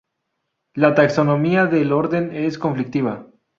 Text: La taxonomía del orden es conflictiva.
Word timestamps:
La 0.73 0.95
taxonomía 0.95 1.67
del 1.67 1.91
orden 1.93 2.35
es 2.35 2.57
conflictiva. 2.57 3.27